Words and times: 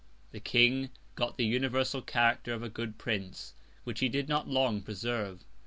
The 0.31 0.39
King 0.39 0.89
got 1.13 1.37
the 1.37 1.45
universal 1.45 2.01
Character 2.01 2.53
of 2.55 2.63
a 2.63 2.69
good 2.69 2.97
Prince, 2.97 3.53
which 3.83 3.99
he 3.99 4.09
did 4.09 4.27
not 4.27 4.47
long 4.47 4.81
preserve. 4.81 5.43